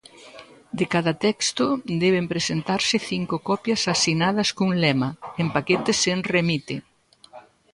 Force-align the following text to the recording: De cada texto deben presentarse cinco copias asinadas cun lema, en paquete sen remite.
De 0.79 0.85
cada 0.93 1.13
texto 1.27 1.65
deben 2.03 2.25
presentarse 2.33 2.95
cinco 3.11 3.35
copias 3.49 3.81
asinadas 3.95 4.49
cun 4.57 4.71
lema, 4.83 5.09
en 5.41 5.47
paquete 5.55 5.91
sen 6.03 6.19
remite. 6.35 6.75